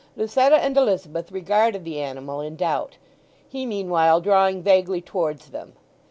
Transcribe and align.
Lucetta 0.15 0.55
and 0.55 0.75
Elizabeth 0.77 1.31
regarded 1.31 1.85
the 1.85 1.99
animal 2.01 2.41
in 2.41 2.55
doubt, 2.55 2.97
he 3.47 3.67
meanwhile 3.67 4.19
drawing 4.19 4.63
vaguely 4.63 4.99
towards 4.99 5.51
them. 5.51 5.73